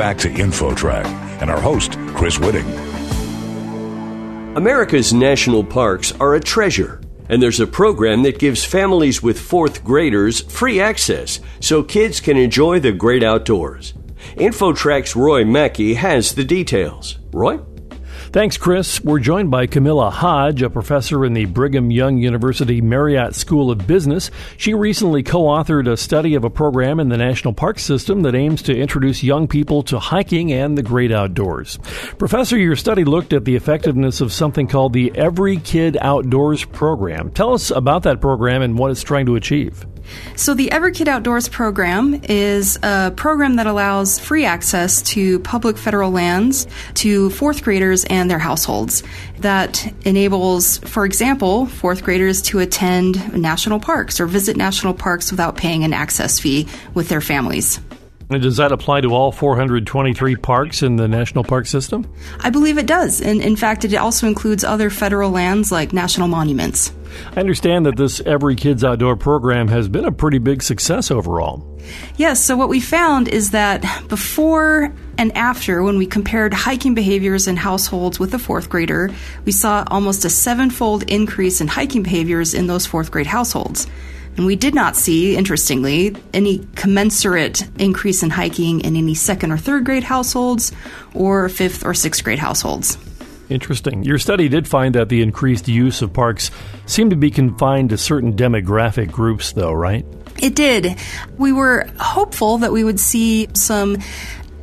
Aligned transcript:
back 0.00 0.16
to 0.16 0.30
InfoTrack 0.30 1.04
and 1.42 1.50
our 1.50 1.60
host, 1.60 1.98
Chris 2.14 2.38
Whitting. 2.38 2.64
America's 4.56 5.12
national 5.12 5.62
parks 5.62 6.10
are 6.12 6.36
a 6.36 6.40
treasure, 6.40 7.02
and 7.28 7.42
there's 7.42 7.60
a 7.60 7.66
program 7.66 8.22
that 8.22 8.38
gives 8.38 8.64
families 8.64 9.22
with 9.22 9.38
fourth 9.38 9.84
graders 9.84 10.40
free 10.40 10.80
access 10.80 11.38
so 11.60 11.82
kids 11.82 12.18
can 12.18 12.38
enjoy 12.38 12.80
the 12.80 12.92
great 12.92 13.22
outdoors. 13.22 13.92
InfoTrack's 14.36 15.14
Roy 15.14 15.44
Mackey 15.44 15.92
has 15.92 16.34
the 16.34 16.44
details. 16.44 17.18
Roy? 17.30 17.58
Thanks, 18.32 18.56
Chris. 18.56 19.02
We're 19.02 19.18
joined 19.18 19.50
by 19.50 19.66
Camilla 19.66 20.08
Hodge, 20.08 20.62
a 20.62 20.70
professor 20.70 21.24
in 21.24 21.32
the 21.32 21.46
Brigham 21.46 21.90
Young 21.90 22.16
University 22.16 22.80
Marriott 22.80 23.34
School 23.34 23.72
of 23.72 23.88
Business. 23.88 24.30
She 24.56 24.72
recently 24.72 25.24
co 25.24 25.46
authored 25.46 25.90
a 25.90 25.96
study 25.96 26.36
of 26.36 26.44
a 26.44 26.50
program 26.50 27.00
in 27.00 27.08
the 27.08 27.16
National 27.16 27.52
Park 27.52 27.80
System 27.80 28.22
that 28.22 28.36
aims 28.36 28.62
to 28.62 28.78
introduce 28.78 29.24
young 29.24 29.48
people 29.48 29.82
to 29.82 29.98
hiking 29.98 30.52
and 30.52 30.78
the 30.78 30.82
great 30.84 31.10
outdoors. 31.10 31.80
Professor, 32.18 32.56
your 32.56 32.76
study 32.76 33.02
looked 33.02 33.32
at 33.32 33.44
the 33.44 33.56
effectiveness 33.56 34.20
of 34.20 34.32
something 34.32 34.68
called 34.68 34.92
the 34.92 35.10
Every 35.16 35.56
Kid 35.56 35.98
Outdoors 36.00 36.64
program. 36.64 37.32
Tell 37.32 37.52
us 37.52 37.72
about 37.72 38.04
that 38.04 38.20
program 38.20 38.62
and 38.62 38.78
what 38.78 38.92
it's 38.92 39.02
trying 39.02 39.26
to 39.26 39.34
achieve. 39.34 39.84
So, 40.36 40.54
the 40.54 40.70
Every 40.70 40.92
Kid 40.92 41.08
Outdoors 41.08 41.48
program 41.48 42.20
is 42.24 42.78
a 42.82 43.12
program 43.16 43.56
that 43.56 43.66
allows 43.66 44.18
free 44.18 44.44
access 44.44 45.02
to 45.02 45.38
public 45.40 45.76
federal 45.76 46.10
lands 46.10 46.66
to 46.94 47.30
fourth 47.30 47.62
graders 47.62 48.04
and 48.04 48.30
their 48.30 48.38
households. 48.38 49.02
That 49.38 49.92
enables, 50.06 50.78
for 50.78 51.04
example, 51.04 51.66
fourth 51.66 52.04
graders 52.04 52.42
to 52.42 52.58
attend 52.58 53.32
national 53.36 53.80
parks 53.80 54.20
or 54.20 54.26
visit 54.26 54.56
national 54.56 54.94
parks 54.94 55.30
without 55.30 55.56
paying 55.56 55.84
an 55.84 55.92
access 55.92 56.38
fee 56.38 56.68
with 56.94 57.08
their 57.08 57.20
families. 57.20 57.80
And 58.30 58.40
does 58.40 58.58
that 58.58 58.70
apply 58.70 59.00
to 59.00 59.12
all 59.12 59.32
423 59.32 60.36
parks 60.36 60.82
in 60.82 60.94
the 60.94 61.08
national 61.08 61.42
park 61.42 61.66
system? 61.66 62.06
I 62.38 62.50
believe 62.50 62.78
it 62.78 62.86
does. 62.86 63.20
And 63.20 63.42
in 63.42 63.56
fact, 63.56 63.84
it 63.84 63.92
also 63.96 64.28
includes 64.28 64.62
other 64.62 64.88
federal 64.88 65.30
lands 65.30 65.72
like 65.72 65.92
national 65.92 66.28
monuments. 66.28 66.92
I 67.36 67.40
understand 67.40 67.86
that 67.86 67.96
this 67.96 68.20
Every 68.20 68.56
Kids 68.56 68.84
Outdoor 68.84 69.16
program 69.16 69.68
has 69.68 69.88
been 69.88 70.04
a 70.04 70.12
pretty 70.12 70.38
big 70.38 70.62
success 70.62 71.10
overall. 71.10 71.66
Yes, 72.16 72.42
so 72.42 72.56
what 72.56 72.68
we 72.68 72.80
found 72.80 73.28
is 73.28 73.50
that 73.50 73.82
before 74.08 74.92
and 75.18 75.36
after, 75.36 75.82
when 75.82 75.98
we 75.98 76.06
compared 76.06 76.54
hiking 76.54 76.94
behaviors 76.94 77.46
in 77.46 77.56
households 77.56 78.18
with 78.18 78.32
a 78.34 78.38
fourth 78.38 78.68
grader, 78.68 79.10
we 79.44 79.52
saw 79.52 79.84
almost 79.88 80.24
a 80.24 80.30
sevenfold 80.30 81.02
increase 81.04 81.60
in 81.60 81.68
hiking 81.68 82.02
behaviors 82.02 82.54
in 82.54 82.66
those 82.66 82.86
fourth 82.86 83.10
grade 83.10 83.26
households. 83.26 83.86
And 84.36 84.46
we 84.46 84.56
did 84.56 84.74
not 84.74 84.96
see, 84.96 85.36
interestingly, 85.36 86.16
any 86.32 86.66
commensurate 86.76 87.68
increase 87.78 88.22
in 88.22 88.30
hiking 88.30 88.80
in 88.80 88.96
any 88.96 89.14
second 89.14 89.52
or 89.52 89.58
third 89.58 89.84
grade 89.84 90.04
households 90.04 90.72
or 91.14 91.48
fifth 91.48 91.84
or 91.84 91.92
sixth 91.92 92.22
grade 92.24 92.38
households. 92.38 92.96
Interesting. 93.50 94.04
Your 94.04 94.18
study 94.18 94.48
did 94.48 94.68
find 94.68 94.94
that 94.94 95.08
the 95.08 95.22
increased 95.22 95.66
use 95.66 96.02
of 96.02 96.12
parks 96.12 96.52
seemed 96.86 97.10
to 97.10 97.16
be 97.16 97.30
confined 97.30 97.90
to 97.90 97.98
certain 97.98 98.34
demographic 98.34 99.10
groups, 99.10 99.52
though, 99.52 99.72
right? 99.72 100.06
It 100.40 100.54
did. 100.54 100.96
We 101.36 101.52
were 101.52 101.86
hopeful 101.98 102.58
that 102.58 102.72
we 102.72 102.84
would 102.84 103.00
see 103.00 103.48
some 103.54 103.98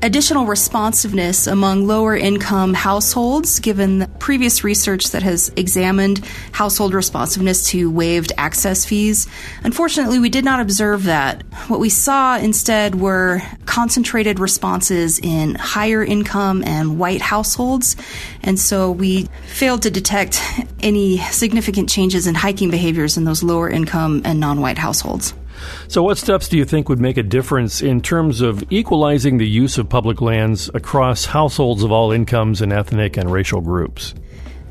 additional 0.01 0.45
responsiveness 0.45 1.47
among 1.47 1.87
lower 1.87 2.15
income 2.15 2.73
households, 2.73 3.59
given 3.59 4.07
previous 4.19 4.63
research 4.63 5.11
that 5.11 5.23
has 5.23 5.51
examined 5.55 6.25
household 6.51 6.93
responsiveness 6.93 7.67
to 7.67 7.89
waived 7.89 8.31
access 8.37 8.85
fees. 8.85 9.27
Unfortunately, 9.63 10.19
we 10.19 10.29
did 10.29 10.45
not 10.45 10.59
observe 10.59 11.03
that. 11.05 11.43
What 11.67 11.79
we 11.79 11.89
saw 11.89 12.37
instead 12.37 12.95
were 12.95 13.41
concentrated 13.65 14.39
responses 14.39 15.19
in 15.19 15.55
higher 15.55 16.03
income 16.03 16.63
and 16.63 16.99
white 16.99 17.21
households, 17.21 17.95
and 18.43 18.59
so 18.59 18.91
we 18.91 19.27
failed 19.47 19.83
to 19.83 19.91
detect 19.91 20.41
any 20.79 21.17
significant 21.17 21.89
changes 21.89 22.27
in 22.27 22.35
hiking 22.35 22.69
behaviors 22.69 23.17
in 23.17 23.23
those 23.23 23.43
lower 23.43 23.69
income 23.69 24.21
and 24.25 24.39
non 24.39 24.61
white 24.61 24.77
households. 24.77 25.33
So, 25.87 26.03
what 26.03 26.17
steps 26.17 26.49
do 26.49 26.57
you 26.57 26.65
think 26.65 26.89
would 26.89 26.99
make 26.99 27.17
a 27.17 27.23
difference 27.23 27.81
in 27.81 28.01
terms 28.01 28.41
of 28.41 28.63
equalizing 28.71 29.37
the 29.37 29.47
use 29.47 29.77
of 29.77 29.89
public 29.89 30.21
lands 30.21 30.69
across 30.73 31.25
households 31.25 31.83
of 31.83 31.91
all 31.91 32.11
incomes 32.11 32.61
and 32.61 32.73
ethnic 32.73 33.17
and 33.17 33.31
racial 33.31 33.61
groups? 33.61 34.13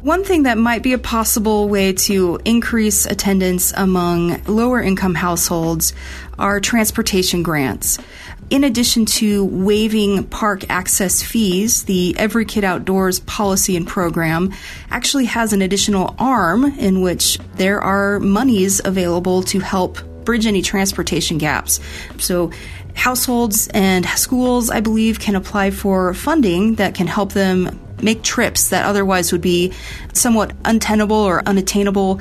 One 0.07 0.23
thing 0.23 0.45
that 0.45 0.57
might 0.57 0.85
be 0.85 0.93
a 0.93 0.99
possible 0.99 1.69
way 1.69 1.93
to 1.93 2.39
increase 2.45 3.07
attendance 3.07 3.73
among 3.77 4.41
lower 4.45 4.81
income 4.81 5.17
households 5.17 5.95
are 6.39 6.61
transportation 6.61 7.43
grants. 7.43 7.99
In 8.49 8.63
addition 8.63 9.05
to 9.07 9.45
waiving 9.47 10.23
park 10.23 10.71
access 10.71 11.25
fees, 11.25 11.83
the 11.87 12.15
Every 12.17 12.45
Kid 12.45 12.63
Outdoors 12.63 13.19
policy 13.19 13.75
and 13.77 13.85
program 13.85 14.53
actually 14.93 15.25
has 15.25 15.53
an 15.53 15.61
additional 15.61 16.15
arm 16.21 16.65
in 16.65 17.01
which 17.01 17.41
there 17.57 17.81
are 17.81 18.21
monies 18.21 18.81
available 18.85 19.43
to 19.43 19.59
help 19.59 19.99
bridge 20.27 20.47
any 20.47 20.61
transportation 20.61 21.39
gaps. 21.39 21.81
So, 22.19 22.53
households 22.95 23.69
and 23.69 24.05
schools, 24.07 24.69
I 24.69 24.81
believe, 24.81 25.21
can 25.21 25.37
apply 25.37 25.71
for 25.71 26.13
funding 26.13 26.75
that 26.75 26.95
can 26.95 27.07
help 27.07 27.33
them 27.33 27.81
make 28.03 28.23
trips 28.23 28.71
that 28.71 28.85
otherwise 28.85 29.33
would 29.33 29.41
be 29.41 29.73
somewhat 30.13 30.53
untenable 30.65 31.17
or 31.17 31.43
unattainable 31.47 32.21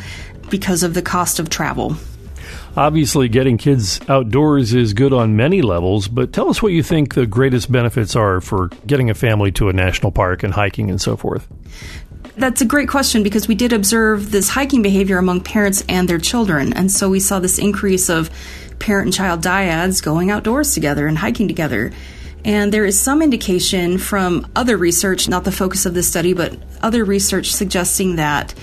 because 0.49 0.83
of 0.83 0.93
the 0.93 1.01
cost 1.01 1.39
of 1.39 1.49
travel. 1.49 1.97
Obviously, 2.77 3.29
getting 3.29 3.57
kids 3.57 4.01
outdoors 4.09 4.73
is 4.73 4.93
good 4.93 5.13
on 5.13 5.37
many 5.37 5.61
levels, 5.61 6.09
but 6.09 6.33
tell 6.33 6.49
us 6.49 6.61
what 6.61 6.73
you 6.73 6.83
think 6.83 7.13
the 7.13 7.25
greatest 7.25 7.71
benefits 7.71 8.17
are 8.17 8.41
for 8.41 8.67
getting 8.85 9.09
a 9.09 9.13
family 9.13 9.51
to 9.53 9.69
a 9.69 9.73
national 9.73 10.11
park 10.11 10.43
and 10.43 10.53
hiking 10.53 10.89
and 10.89 10.99
so 10.99 11.15
forth. 11.15 11.47
That's 12.37 12.61
a 12.61 12.65
great 12.65 12.89
question 12.89 13.23
because 13.23 13.47
we 13.47 13.55
did 13.55 13.71
observe 13.71 14.31
this 14.31 14.49
hiking 14.49 14.81
behavior 14.81 15.17
among 15.17 15.41
parents 15.41 15.83
and 15.87 16.07
their 16.07 16.17
children. 16.17 16.73
And 16.73 16.91
so 16.91 17.09
we 17.09 17.21
saw 17.21 17.39
this 17.39 17.57
increase 17.57 18.09
of 18.09 18.29
parent 18.79 19.07
and 19.07 19.13
child 19.13 19.41
dyads 19.41 20.03
going 20.03 20.31
outdoors 20.31 20.73
together 20.73 21.07
and 21.07 21.17
hiking 21.17 21.47
together. 21.47 21.93
And 22.43 22.73
there 22.73 22.85
is 22.85 22.99
some 22.99 23.21
indication 23.21 23.97
from 23.97 24.51
other 24.55 24.77
research, 24.77 25.29
not 25.29 25.45
the 25.45 25.51
focus 25.51 25.85
of 25.85 25.93
this 25.93 26.07
study, 26.07 26.33
but 26.33 26.57
other 26.81 27.05
research 27.05 27.53
suggesting 27.53 28.17
that 28.17 28.53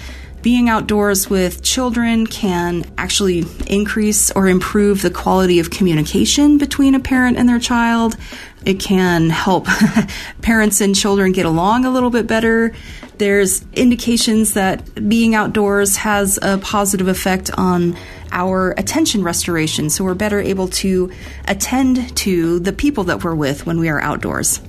being 0.42 0.68
outdoors 0.68 1.30
with 1.30 1.62
children 1.62 2.26
can 2.26 2.84
actually 2.98 3.44
increase 3.68 4.30
or 4.32 4.48
improve 4.48 5.02
the 5.02 5.10
quality 5.10 5.60
of 5.60 5.70
communication 5.70 6.58
between 6.58 6.94
a 6.94 7.00
parent 7.00 7.38
and 7.38 7.48
their 7.48 7.60
child. 7.60 8.16
It 8.64 8.80
can 8.80 9.30
help 9.30 9.66
parents 10.42 10.80
and 10.80 10.94
children 10.94 11.32
get 11.32 11.46
along 11.46 11.84
a 11.84 11.90
little 11.90 12.10
bit 12.10 12.26
better. 12.26 12.74
There's 13.18 13.64
indications 13.74 14.54
that 14.54 15.08
being 15.08 15.34
outdoors 15.36 15.96
has 15.96 16.38
a 16.42 16.58
positive 16.58 17.06
effect 17.06 17.50
on 17.56 17.96
our 18.32 18.72
attention 18.72 19.22
restoration, 19.22 19.90
so 19.90 20.02
we're 20.02 20.14
better 20.14 20.40
able 20.40 20.68
to 20.68 21.12
attend 21.46 22.16
to 22.16 22.58
the 22.58 22.72
people 22.72 23.04
that 23.04 23.22
we're 23.22 23.34
with 23.34 23.66
when 23.66 23.78
we 23.78 23.88
are 23.88 24.00
outdoors. 24.00 24.60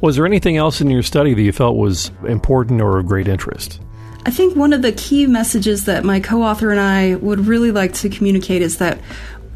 Was 0.00 0.16
there 0.16 0.26
anything 0.26 0.56
else 0.56 0.80
in 0.80 0.90
your 0.90 1.02
study 1.02 1.32
that 1.32 1.42
you 1.42 1.52
felt 1.52 1.76
was 1.76 2.10
important 2.26 2.82
or 2.82 2.98
of 2.98 3.06
great 3.06 3.28
interest? 3.28 3.80
I 4.24 4.30
think 4.30 4.54
one 4.54 4.72
of 4.72 4.82
the 4.82 4.92
key 4.92 5.26
messages 5.26 5.84
that 5.86 6.04
my 6.04 6.20
co 6.20 6.42
author 6.42 6.70
and 6.70 6.80
I 6.80 7.16
would 7.16 7.46
really 7.46 7.72
like 7.72 7.92
to 7.94 8.08
communicate 8.08 8.62
is 8.62 8.78
that 8.78 9.00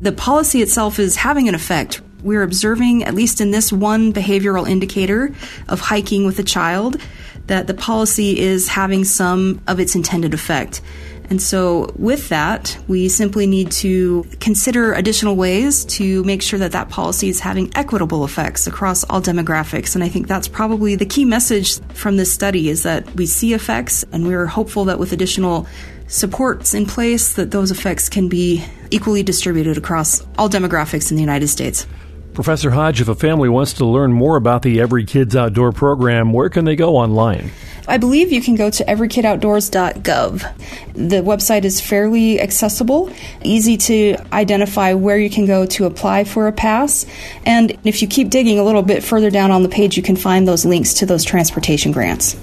the 0.00 0.12
policy 0.12 0.60
itself 0.60 0.98
is 0.98 1.16
having 1.16 1.48
an 1.48 1.54
effect 1.54 2.00
we're 2.22 2.42
observing, 2.42 3.04
at 3.04 3.14
least 3.14 3.40
in 3.40 3.52
this 3.52 3.72
one 3.72 4.12
behavioral 4.12 4.68
indicator 4.68 5.32
of 5.68 5.78
hiking 5.80 6.26
with 6.26 6.38
a 6.40 6.42
child, 6.42 7.00
that 7.46 7.68
the 7.68 7.74
policy 7.74 8.38
is 8.38 8.68
having 8.68 9.04
some 9.04 9.60
of 9.68 9.78
its 9.78 9.94
intended 9.94 10.34
effect. 10.34 10.80
And 11.28 11.42
so, 11.42 11.92
with 11.96 12.28
that, 12.28 12.78
we 12.86 13.08
simply 13.08 13.46
need 13.46 13.72
to 13.72 14.24
consider 14.40 14.92
additional 14.92 15.34
ways 15.34 15.84
to 15.86 16.22
make 16.24 16.40
sure 16.40 16.58
that 16.58 16.72
that 16.72 16.88
policy 16.88 17.28
is 17.28 17.40
having 17.40 17.70
equitable 17.74 18.24
effects 18.24 18.66
across 18.66 19.02
all 19.04 19.20
demographics. 19.20 19.94
And 19.94 20.04
I 20.04 20.08
think 20.08 20.28
that's 20.28 20.46
probably 20.46 20.94
the 20.94 21.06
key 21.06 21.24
message 21.24 21.80
from 21.94 22.16
this 22.16 22.32
study 22.32 22.68
is 22.68 22.84
that 22.84 23.12
we 23.16 23.26
see 23.26 23.54
effects, 23.54 24.04
and 24.12 24.26
we're 24.26 24.46
hopeful 24.46 24.84
that 24.84 24.98
with 24.98 25.12
additional 25.12 25.66
supports 26.06 26.74
in 26.74 26.86
place, 26.86 27.34
that 27.34 27.50
those 27.50 27.72
effects 27.72 28.08
can 28.08 28.28
be 28.28 28.64
equally 28.90 29.22
distributed 29.22 29.76
across 29.76 30.24
all 30.38 30.48
demographics 30.48 31.10
in 31.10 31.16
the 31.16 31.22
United 31.22 31.48
States. 31.48 31.86
Professor 32.34 32.70
Hodge, 32.70 33.00
if 33.00 33.08
a 33.08 33.14
family 33.14 33.48
wants 33.48 33.72
to 33.74 33.86
learn 33.86 34.12
more 34.12 34.36
about 34.36 34.60
the 34.60 34.80
Every 34.80 35.04
Kids 35.06 35.34
Outdoor 35.34 35.72
program, 35.72 36.32
where 36.34 36.50
can 36.50 36.66
they 36.66 36.76
go 36.76 36.96
online? 36.96 37.50
I 37.88 37.98
believe 37.98 38.32
you 38.32 38.42
can 38.42 38.56
go 38.56 38.70
to 38.70 38.84
everykidoutdoors.gov. 38.84 40.94
The 40.94 41.22
website 41.22 41.64
is 41.64 41.80
fairly 41.80 42.40
accessible, 42.40 43.10
easy 43.44 43.76
to 43.76 44.16
identify 44.32 44.94
where 44.94 45.18
you 45.18 45.30
can 45.30 45.46
go 45.46 45.66
to 45.66 45.86
apply 45.86 46.24
for 46.24 46.48
a 46.48 46.52
pass. 46.52 47.06
And 47.44 47.76
if 47.84 48.02
you 48.02 48.08
keep 48.08 48.30
digging 48.30 48.58
a 48.58 48.64
little 48.64 48.82
bit 48.82 49.04
further 49.04 49.30
down 49.30 49.50
on 49.50 49.62
the 49.62 49.68
page, 49.68 49.96
you 49.96 50.02
can 50.02 50.16
find 50.16 50.48
those 50.48 50.64
links 50.64 50.94
to 50.94 51.06
those 51.06 51.24
transportation 51.24 51.92
grants. 51.92 52.36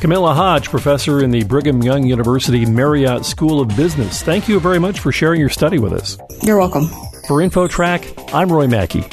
Camilla 0.00 0.34
Hodge, 0.34 0.68
professor 0.68 1.24
in 1.24 1.30
the 1.30 1.44
Brigham 1.44 1.82
Young 1.82 2.04
University 2.04 2.66
Marriott 2.66 3.24
School 3.24 3.60
of 3.60 3.74
Business. 3.74 4.22
Thank 4.22 4.48
you 4.48 4.60
very 4.60 4.78
much 4.78 5.00
for 5.00 5.10
sharing 5.10 5.40
your 5.40 5.48
study 5.48 5.78
with 5.78 5.94
us. 5.94 6.18
You're 6.42 6.58
welcome. 6.58 6.88
For 7.26 7.38
InfoTrack, 7.38 8.34
I'm 8.34 8.52
Roy 8.52 8.66
Mackey. 8.66 9.04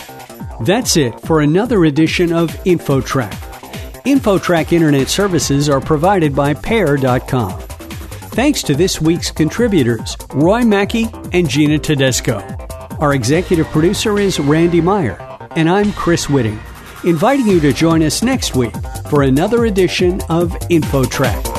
That's 0.65 0.97
it 0.97 1.17
for 1.21 1.39
another 1.39 1.85
edition 1.85 2.33
of 2.33 2.49
InfoTrack. 2.65 3.40
InfoTrack 4.05 4.71
Internet 4.71 5.09
services 5.09 5.69
are 5.69 5.79
provided 5.79 6.35
by 6.35 6.55
Pair.com. 6.55 7.59
Thanks 8.31 8.63
to 8.63 8.73
this 8.73 8.99
week's 8.99 9.29
contributors, 9.29 10.17
Roy 10.33 10.61
Mackey 10.63 11.07
and 11.33 11.47
Gina 11.47 11.77
Tedesco. 11.77 12.39
Our 12.99 13.13
executive 13.13 13.67
producer 13.67 14.17
is 14.17 14.39
Randy 14.39 14.81
Meyer, 14.81 15.17
and 15.55 15.69
I'm 15.69 15.91
Chris 15.93 16.25
Whitting, 16.27 16.59
inviting 17.03 17.47
you 17.47 17.59
to 17.59 17.73
join 17.73 18.01
us 18.01 18.23
next 18.23 18.55
week 18.55 18.73
for 19.09 19.21
another 19.21 19.65
edition 19.65 20.21
of 20.29 20.49
InfoTrack. 20.69 21.50